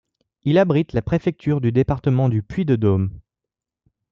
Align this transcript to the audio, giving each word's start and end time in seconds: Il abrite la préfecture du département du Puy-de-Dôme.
Il 0.45 0.57
abrite 0.57 0.93
la 0.93 1.03
préfecture 1.03 1.61
du 1.61 1.71
département 1.71 2.27
du 2.27 2.41
Puy-de-Dôme. 2.41 3.11